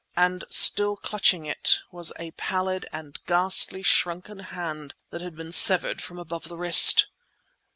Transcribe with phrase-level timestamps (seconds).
[0.17, 6.01] And still clutching it was a pallid and ghastly shrunken hand that had been severed
[6.01, 7.05] from above the wrist!